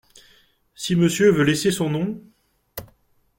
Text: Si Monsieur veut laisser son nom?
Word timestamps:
Si 0.73 0.95
Monsieur 0.95 1.29
veut 1.31 1.43
laisser 1.43 1.69
son 1.69 1.91
nom? 1.91 2.21